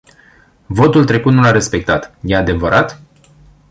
[0.67, 3.01] Votul trecut nu l-ați respectat, e adevărat?